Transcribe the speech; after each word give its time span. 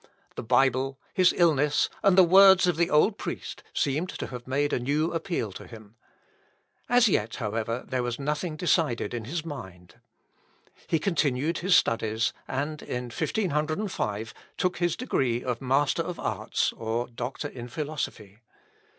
The 0.33 0.41
Bible, 0.41 0.99
his 1.13 1.31
illness, 1.37 1.87
and 2.01 2.17
the 2.17 2.23
words 2.23 2.65
of 2.65 2.75
the 2.75 2.89
old 2.89 3.19
priest, 3.19 3.61
seemed 3.71 4.09
to 4.09 4.25
have 4.25 4.47
made 4.47 4.73
a 4.73 4.79
new 4.79 5.11
appeal 5.13 5.51
to 5.51 5.67
him. 5.67 5.95
As 6.89 7.07
yet, 7.07 7.35
however, 7.35 7.85
there 7.87 8.01
was 8.01 8.17
nothing 8.17 8.55
decided 8.55 9.13
in 9.13 9.25
his 9.25 9.45
mind. 9.45 9.97
He 10.87 10.97
continued 10.97 11.59
his 11.59 11.77
studies, 11.77 12.33
and, 12.47 12.81
in 12.81 13.03
1505, 13.13 14.33
took 14.57 14.77
his 14.77 14.95
degree 14.95 15.43
of 15.43 15.61
Master 15.61 16.01
of 16.01 16.19
Arts, 16.19 16.73
or 16.73 17.07
Doctor 17.07 17.49
in 17.49 17.67
Philosophy. 17.67 18.39